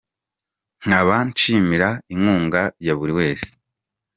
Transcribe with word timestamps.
nkaba 0.85 1.15
nshimira 1.29 1.89
inkunga 2.13 2.61
ya 2.85 2.93
buri 2.97 3.13
wese. 3.19 3.49